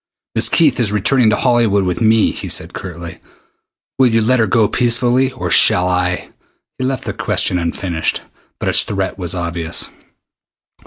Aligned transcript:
"Miss 0.33 0.49
Keith 0.49 0.79
is 0.79 0.91
returning 0.91 1.29
to 1.29 1.35
Hollywood 1.35 1.83
with 1.83 2.01
me," 2.01 2.31
he 2.31 2.47
said 2.47 2.73
curtly. 2.73 3.19
"Will 3.99 4.07
you 4.07 4.23
let 4.23 4.39
her 4.39 4.47
go 4.47 4.67
peaceably, 4.67 5.31
or 5.31 5.51
shall 5.51 5.87
I?" 5.87 6.31
He 6.79 6.83
left 6.85 7.03
the 7.03 7.13
question 7.13 7.59
unfinished, 7.59 8.21
but 8.59 8.67
its 8.67 8.81
threat 8.81 9.19
was 9.19 9.35
obvious. 9.35 9.89